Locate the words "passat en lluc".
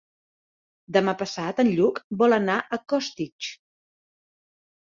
1.19-2.01